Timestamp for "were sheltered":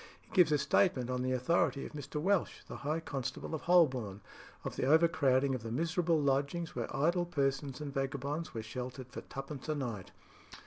8.51-9.11